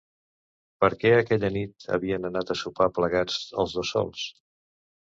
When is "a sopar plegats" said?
2.55-3.39